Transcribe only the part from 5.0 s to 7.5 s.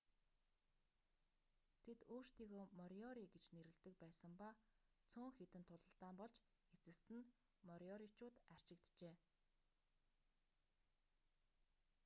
цөөн хэдэн тулалдаан болж эцэст нь